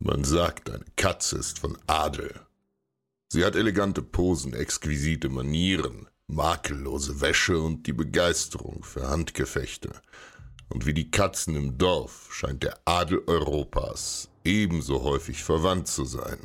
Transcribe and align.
Man 0.00 0.22
sagt, 0.22 0.70
eine 0.70 0.84
Katze 0.96 1.38
ist 1.38 1.58
von 1.58 1.76
Adel. 1.88 2.32
Sie 3.30 3.44
hat 3.44 3.56
elegante 3.56 4.00
Posen, 4.00 4.54
exquisite 4.54 5.28
Manieren, 5.28 6.08
makellose 6.28 7.20
Wäsche 7.20 7.60
und 7.60 7.86
die 7.86 7.92
Begeisterung 7.92 8.84
für 8.84 9.08
Handgefechte. 9.08 9.90
Und 10.68 10.86
wie 10.86 10.94
die 10.94 11.10
Katzen 11.10 11.56
im 11.56 11.78
Dorf 11.78 12.28
scheint 12.32 12.62
der 12.62 12.78
Adel 12.84 13.22
Europas 13.26 14.30
ebenso 14.44 15.02
häufig 15.02 15.42
verwandt 15.42 15.88
zu 15.88 16.04
sein. 16.04 16.38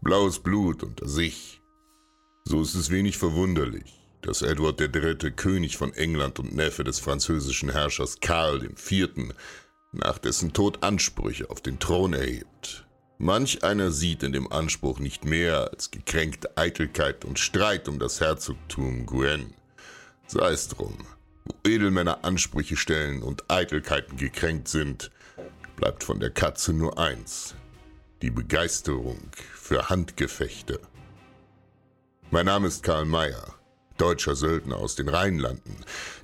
Blaues 0.00 0.40
Blut 0.40 0.82
unter 0.82 1.08
sich. 1.08 1.62
So 2.44 2.62
ist 2.62 2.74
es 2.74 2.90
wenig 2.90 3.16
verwunderlich, 3.16 4.00
dass 4.22 4.42
Edward 4.42 4.80
III., 4.80 5.30
König 5.30 5.76
von 5.76 5.94
England 5.94 6.40
und 6.40 6.54
Neffe 6.54 6.82
des 6.82 6.98
französischen 6.98 7.70
Herrschers 7.70 8.18
Karl 8.20 8.64
IV., 8.64 9.34
nach 9.92 10.18
dessen 10.18 10.52
Tod 10.52 10.82
Ansprüche 10.82 11.50
auf 11.50 11.60
den 11.60 11.78
Thron 11.78 12.14
erhebt. 12.14 12.86
Manch 13.18 13.62
einer 13.62 13.92
sieht 13.92 14.22
in 14.22 14.32
dem 14.32 14.50
Anspruch 14.50 14.98
nicht 14.98 15.24
mehr 15.24 15.70
als 15.70 15.90
gekränkte 15.90 16.56
Eitelkeit 16.56 17.24
und 17.24 17.38
Streit 17.38 17.88
um 17.88 17.98
das 17.98 18.20
Herzogtum 18.20 19.06
Guen. 19.06 19.54
Sei 20.26 20.50
es 20.50 20.68
drum, 20.68 20.96
wo 21.44 21.54
Edelmänner 21.68 22.24
Ansprüche 22.24 22.76
stellen 22.76 23.22
und 23.22 23.48
Eitelkeiten 23.50 24.16
gekränkt 24.16 24.68
sind, 24.68 25.12
bleibt 25.76 26.02
von 26.02 26.20
der 26.20 26.30
Katze 26.30 26.72
nur 26.72 26.98
eins, 26.98 27.54
die 28.22 28.30
Begeisterung 28.30 29.20
für 29.54 29.88
Handgefechte. 29.88 30.80
Mein 32.30 32.46
Name 32.46 32.68
ist 32.68 32.82
Karl 32.82 33.04
Mayer, 33.04 33.54
deutscher 33.98 34.34
Söldner 34.34 34.78
aus 34.78 34.96
den 34.96 35.08
Rheinlanden. 35.08 35.76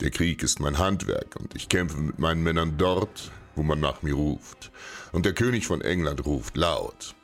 Der 0.00 0.10
Krieg 0.10 0.42
ist 0.42 0.60
mein 0.60 0.78
Handwerk 0.78 1.34
und 1.36 1.56
ich 1.56 1.68
kämpfe 1.68 1.96
mit 1.96 2.18
meinen 2.18 2.42
Männern 2.42 2.76
dort, 2.76 3.32
wo 3.56 3.62
man 3.62 3.80
nach 3.80 4.02
mir 4.02 4.14
ruft. 4.14 4.70
Und 5.12 5.26
der 5.26 5.32
König 5.32 5.66
von 5.66 5.80
England 5.80 6.24
ruft 6.24 6.56
laut. 6.56 7.14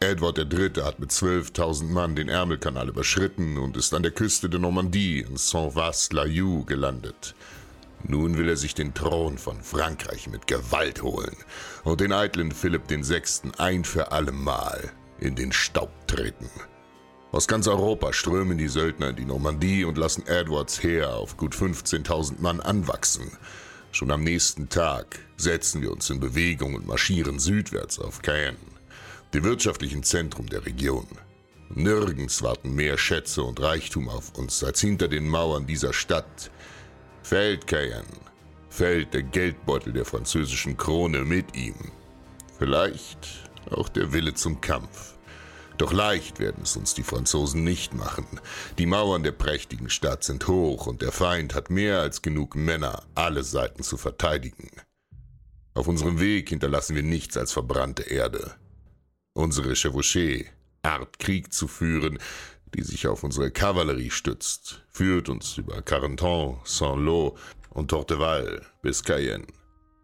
Edward 0.00 0.38
III. 0.38 0.82
hat 0.82 0.98
mit 0.98 1.10
12.000 1.10 1.84
Mann 1.84 2.16
den 2.16 2.28
Ärmelkanal 2.28 2.88
überschritten 2.88 3.56
und 3.56 3.76
ist 3.76 3.94
an 3.94 4.02
der 4.02 4.10
Küste 4.10 4.50
der 4.50 4.58
Normandie 4.58 5.20
in 5.20 5.36
Saint-Vaast-la-Joux 5.36 6.64
gelandet. 6.64 7.36
Nun 8.04 8.36
will 8.36 8.48
er 8.48 8.56
sich 8.56 8.74
den 8.74 8.94
Thron 8.94 9.38
von 9.38 9.62
Frankreich 9.62 10.28
mit 10.28 10.48
Gewalt 10.48 11.02
holen 11.02 11.36
und 11.84 12.00
den 12.00 12.12
eitlen 12.12 12.50
Philipp 12.50 12.90
VI. 12.90 13.52
ein 13.58 13.84
für 13.84 14.10
allemal 14.10 14.90
in 15.20 15.36
den 15.36 15.52
Staub 15.52 15.92
treten. 16.08 16.50
Aus 17.30 17.46
ganz 17.46 17.68
Europa 17.68 18.12
strömen 18.12 18.58
die 18.58 18.68
Söldner 18.68 19.10
in 19.10 19.16
die 19.16 19.24
Normandie 19.24 19.84
und 19.84 19.96
lassen 19.96 20.26
Edwards 20.26 20.82
Heer 20.82 21.14
auf 21.14 21.36
gut 21.36 21.54
15.000 21.54 22.40
Mann 22.40 22.60
anwachsen. 22.60 23.38
Schon 23.92 24.10
am 24.10 24.24
nächsten 24.24 24.70
Tag 24.70 25.18
setzen 25.36 25.82
wir 25.82 25.92
uns 25.92 26.08
in 26.08 26.18
Bewegung 26.18 26.74
und 26.74 26.86
marschieren 26.86 27.38
südwärts 27.38 27.98
auf 27.98 28.22
Caen, 28.22 28.56
dem 29.34 29.44
wirtschaftlichen 29.44 30.02
Zentrum 30.02 30.48
der 30.48 30.64
Region. 30.64 31.06
Nirgends 31.68 32.42
warten 32.42 32.74
mehr 32.74 32.96
Schätze 32.96 33.42
und 33.42 33.60
Reichtum 33.60 34.08
auf 34.08 34.34
uns 34.38 34.64
als 34.64 34.80
hinter 34.80 35.08
den 35.08 35.28
Mauern 35.28 35.66
dieser 35.66 35.92
Stadt. 35.92 36.50
Fällt 37.22 37.66
Caen, 37.66 38.06
fällt 38.70 39.12
der 39.12 39.24
Geldbeutel 39.24 39.92
der 39.92 40.06
französischen 40.06 40.78
Krone 40.78 41.26
mit 41.26 41.54
ihm. 41.54 41.76
Vielleicht 42.58 43.50
auch 43.70 43.90
der 43.90 44.10
Wille 44.14 44.32
zum 44.32 44.58
Kampf. 44.62 45.18
Doch 45.78 45.92
leicht 45.92 46.38
werden 46.38 46.62
es 46.62 46.76
uns 46.76 46.94
die 46.94 47.02
Franzosen 47.02 47.64
nicht 47.64 47.94
machen. 47.94 48.26
Die 48.78 48.86
Mauern 48.86 49.22
der 49.22 49.32
prächtigen 49.32 49.90
Stadt 49.90 50.24
sind 50.24 50.46
hoch 50.46 50.86
und 50.86 51.02
der 51.02 51.12
Feind 51.12 51.54
hat 51.54 51.70
mehr 51.70 52.00
als 52.00 52.22
genug 52.22 52.54
Männer, 52.54 53.02
alle 53.14 53.42
Seiten 53.42 53.82
zu 53.82 53.96
verteidigen. 53.96 54.70
Auf 55.74 55.88
unserem 55.88 56.20
Weg 56.20 56.50
hinterlassen 56.50 56.94
wir 56.94 57.02
nichts 57.02 57.36
als 57.36 57.52
verbrannte 57.52 58.02
Erde. 58.02 58.54
Unsere 59.34 59.72
Chevauchée, 59.72 60.46
Art 60.82 61.18
Krieg 61.18 61.52
zu 61.52 61.66
führen, 61.66 62.18
die 62.74 62.82
sich 62.82 63.06
auf 63.06 63.22
unsere 63.22 63.50
Kavallerie 63.50 64.10
stützt, 64.10 64.82
führt 64.90 65.28
uns 65.28 65.56
über 65.56 65.80
Carentan, 65.82 66.60
Saint-Lô 66.64 67.36
und 67.70 67.88
Torteval 67.88 68.66
bis 68.82 69.02
Cayenne. 69.02 69.46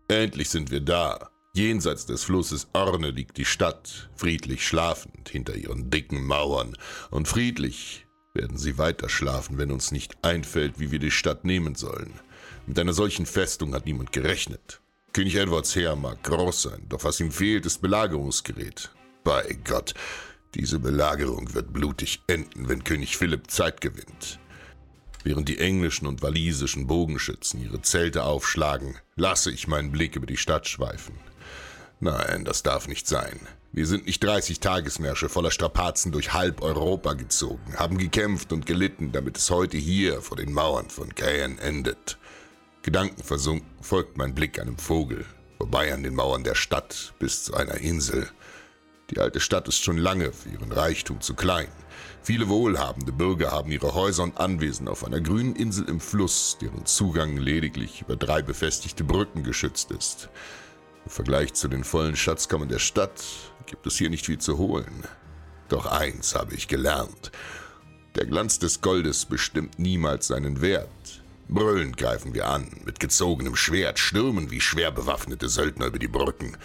Endlich 0.09 0.49
sind 0.49 0.71
wir 0.71 0.81
da. 0.81 1.31
Jenseits 1.59 2.07
des 2.07 2.23
Flusses 2.23 2.69
Orne 2.73 3.11
liegt 3.11 3.37
die 3.37 3.45
Stadt, 3.45 4.09
friedlich 4.15 4.65
schlafend 4.65 5.29
hinter 5.29 5.57
ihren 5.57 5.91
dicken 5.91 6.25
Mauern, 6.25 6.77
und 7.11 7.27
friedlich 7.27 8.07
werden 8.33 8.57
sie 8.59 8.79
weiter 8.79 9.09
schlafen, 9.09 9.59
wenn 9.59 9.73
uns 9.73 9.91
nicht 9.91 10.17
einfällt, 10.23 10.79
wie 10.79 10.93
wir 10.93 11.01
die 11.01 11.11
Stadt 11.11 11.45
nehmen 11.45 11.75
sollen. 11.75 12.13
Mit 12.69 12.79
einer 12.79 12.93
solchen 12.93 13.27
Festung 13.27 13.75
hat 13.75 13.87
niemand 13.87 14.13
gerechnet. 14.13 14.81
König 15.13 15.35
Edwards 15.35 15.75
Heer 15.75 15.97
mag 15.97 16.23
groß 16.23 16.63
sein, 16.63 16.87
doch 16.89 17.03
was 17.03 17.19
ihm 17.19 17.33
fehlt, 17.33 17.67
ist 17.67 17.83
Belagerungsgerät. 17.83 18.93
Bei 19.25 19.59
Gott, 19.65 19.95
diese 20.55 20.79
Belagerung 20.79 21.55
wird 21.55 21.73
blutig 21.73 22.23
enden, 22.29 22.69
wenn 22.69 22.85
König 22.85 23.17
Philipp 23.17 23.51
Zeit 23.51 23.81
gewinnt. 23.81 24.39
Während 25.25 25.49
die 25.49 25.59
englischen 25.59 26.07
und 26.07 26.23
walisischen 26.23 26.87
Bogenschützen 26.87 27.61
ihre 27.61 27.83
Zelte 27.83 28.23
aufschlagen, 28.23 28.97
lasse 29.17 29.51
ich 29.51 29.67
meinen 29.67 29.91
Blick 29.91 30.15
über 30.15 30.27
die 30.27 30.37
Stadt 30.37 30.69
schweifen. 30.69 31.19
Nein, 32.01 32.45
das 32.45 32.63
darf 32.63 32.87
nicht 32.87 33.09
sein. 33.09 33.41
Wir 33.73 33.87
sind 33.87 34.07
nicht 34.07 34.23
30 34.23 34.61
Tagesmärsche 34.61 35.29
voller 35.29 35.51
Strapazen 35.51 36.13
durch 36.13 36.33
halb 36.33 36.63
Europa 36.63 37.15
gezogen, 37.15 37.75
haben 37.77 37.99
gekämpft 37.99 38.53
und 38.53 38.67
gelitten, 38.67 39.11
damit 39.11 39.37
es 39.37 39.51
heute 39.51 39.77
hier 39.77 40.23
vor 40.23 40.37
den 40.37 40.53
Mauern 40.53 40.91
von 40.91 41.15
Caen 41.15 41.59
endet. 41.59 42.19
Gedankenversunken 42.83 43.69
folgt 43.83 44.17
mein 44.17 44.35
Blick 44.35 44.61
einem 44.61 44.79
Vogel, 44.79 45.27
vorbei 45.59 45.93
an 45.93 46.05
den 46.05 46.15
Mauern 46.15 46.45
der 46.45 46.55
Stadt 46.55 47.15
bis 47.19 47.43
zu 47.45 47.55
einer 47.55 47.79
Insel. 47.79 48.31
Die 49.11 49.19
alte 49.19 49.41
Stadt 49.41 49.67
ist 49.67 49.83
schon 49.83 49.99
lange 49.99 50.33
für 50.33 50.51
ihren 50.51 50.71
Reichtum 50.71 51.21
zu 51.21 51.35
klein. 51.35 51.69
Viele 52.23 52.49
wohlhabende 52.49 53.11
Bürger 53.11 53.51
haben 53.51 53.73
ihre 53.73 53.95
Häuser 53.95 54.23
und 54.23 54.39
Anwesen 54.39 54.87
auf 54.87 55.05
einer 55.05 55.21
grünen 55.21 55.57
Insel 55.57 55.89
im 55.89 55.99
Fluss, 55.99 56.59
deren 56.61 56.87
Zugang 56.87 57.37
lediglich 57.37 58.03
über 58.03 58.17
drei 58.17 58.41
befestigte 58.43 59.03
Brücken 59.03 59.43
geschützt 59.43 59.91
ist. 59.91 60.29
Im 61.09 61.15
Vergleich 61.15 61.55
zu 61.55 61.69
den 61.69 61.85
vollen 61.85 62.17
Schatzkammern 62.17 62.69
der 62.69 62.79
Stadt 62.79 63.25
gibt 63.65 63.87
es 63.87 63.97
hier 63.97 64.11
nicht 64.11 64.27
viel 64.27 64.37
zu 64.37 64.59
holen. 64.59 65.05
Doch 65.71 65.87
eins 65.87 66.35
habe 66.35 66.55
ich 66.55 66.69
gelernt. 66.69 67.33
Der 68.15 68.27
Glanz 68.27 68.59
des 68.59 68.83
Goldes 68.83 69.25
bestimmt 69.25 69.79
niemals 69.79 70.27
seinen 70.27 70.61
Wert. 70.61 71.23
Brüllend 71.49 71.97
greifen 71.97 72.35
wir 72.35 72.49
an, 72.49 72.69
mit 72.85 73.01
gezogenem 73.01 73.57
Schwert 73.57 73.99
stürmen 73.99 74.51
wie 74.51 74.61
schwer 74.61 74.91
bewaffnete 74.91 75.49
Söldner 75.49 75.87
über 75.87 75.99
die 75.99 76.09
Brücken. 76.09 76.59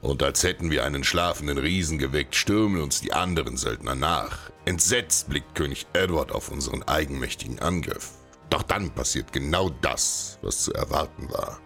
Und 0.00 0.24
als 0.24 0.42
hätten 0.42 0.72
wir 0.72 0.82
einen 0.82 1.04
schlafenden 1.04 1.56
Riesen 1.56 1.98
geweckt, 1.98 2.34
stürmen 2.34 2.82
uns 2.82 3.00
die 3.00 3.12
anderen 3.12 3.56
Söldner 3.56 3.94
nach. 3.94 4.50
Entsetzt 4.64 5.28
blickt 5.28 5.54
König 5.54 5.86
Edward 5.92 6.32
auf 6.32 6.50
unseren 6.50 6.82
eigenmächtigen 6.82 7.60
Angriff. 7.60 8.10
Doch 8.50 8.64
dann 8.64 8.90
passiert 8.90 9.32
genau 9.32 9.70
das, 9.80 10.40
was 10.42 10.64
zu 10.64 10.74
erwarten 10.74 11.30
war. 11.30 11.60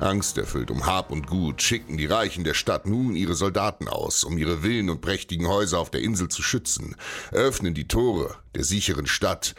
Angsterfüllt 0.00 0.70
um 0.70 0.86
Hab 0.86 1.10
und 1.10 1.26
Gut 1.26 1.60
schicken 1.60 1.98
die 1.98 2.06
Reichen 2.06 2.44
der 2.44 2.54
Stadt 2.54 2.86
nun 2.86 3.16
ihre 3.16 3.34
Soldaten 3.34 3.88
aus, 3.88 4.22
um 4.22 4.38
ihre 4.38 4.58
Villen 4.62 4.90
und 4.90 5.00
prächtigen 5.00 5.48
Häuser 5.48 5.78
auf 5.80 5.90
der 5.90 6.02
Insel 6.02 6.28
zu 6.28 6.42
schützen, 6.42 6.94
öffnen 7.32 7.74
die 7.74 7.88
Tore 7.88 8.36
der 8.54 8.64
sicheren 8.64 9.06
Stadt 9.06 9.54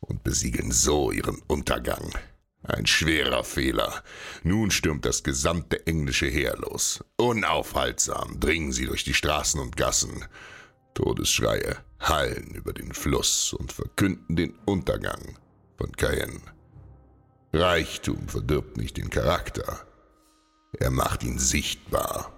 und 0.00 0.22
besiegeln 0.22 0.70
so 0.70 1.10
ihren 1.10 1.42
Untergang. 1.48 2.12
Ein 2.62 2.86
schwerer 2.86 3.44
Fehler. 3.44 4.02
Nun 4.42 4.70
stürmt 4.70 5.04
das 5.04 5.22
gesamte 5.22 5.86
englische 5.86 6.26
Heer 6.26 6.56
los. 6.56 7.04
Unaufhaltsam 7.16 8.40
dringen 8.40 8.72
sie 8.72 8.86
durch 8.86 9.04
die 9.04 9.12
Straßen 9.12 9.60
und 9.60 9.76
Gassen. 9.76 10.24
Todesschreie 10.94 11.76
hallen 12.00 12.54
über 12.54 12.72
den 12.72 12.94
Fluss 12.94 13.52
und 13.52 13.72
verkünden 13.72 14.36
den 14.36 14.54
Untergang 14.64 15.36
von 15.76 15.92
Cayenne. 15.92 16.53
Reichtum 17.54 18.28
verdirbt 18.28 18.76
nicht 18.76 18.96
den 18.96 19.10
Charakter, 19.10 19.80
er 20.78 20.90
macht 20.90 21.22
ihn 21.22 21.38
sichtbar. 21.38 22.32